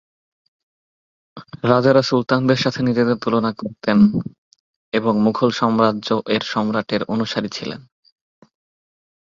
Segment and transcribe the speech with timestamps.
[1.63, 3.97] রাজারা সুলতানদের সাথে নিজেদের তুলনা করতেন
[4.93, 7.81] এবং মুঘল সাম্রাজ্য এর সম্রাটের অনুসারী ছিলেন।